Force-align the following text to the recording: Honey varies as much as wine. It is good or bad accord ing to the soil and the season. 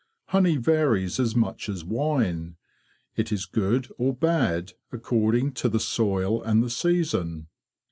Honey 0.29 0.57
varies 0.57 1.19
as 1.19 1.35
much 1.35 1.69
as 1.69 1.85
wine. 1.85 2.55
It 3.15 3.31
is 3.31 3.45
good 3.45 3.87
or 3.99 4.15
bad 4.15 4.73
accord 4.91 5.35
ing 5.35 5.51
to 5.51 5.69
the 5.69 5.79
soil 5.79 6.41
and 6.41 6.63
the 6.63 6.71
season. 6.71 7.49